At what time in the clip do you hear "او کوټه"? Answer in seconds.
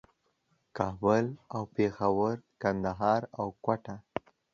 3.39-3.95